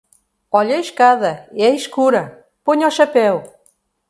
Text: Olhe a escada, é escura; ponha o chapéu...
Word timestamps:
Olhe 0.59 0.73
a 0.73 0.79
escada, 0.79 1.47
é 1.67 1.69
escura; 1.81 2.23
ponha 2.65 2.87
o 2.89 2.95
chapéu... 2.97 3.35